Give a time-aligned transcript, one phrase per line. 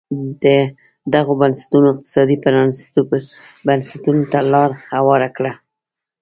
[1.13, 2.99] دغو بنسټونو اقتصادي پرانیستو
[3.67, 5.53] بنسټونو ته لار هواره کړه.